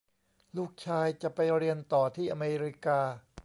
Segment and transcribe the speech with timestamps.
[0.57, 2.99] ลูกชายจะไปเรียนต่อที่อเมริกา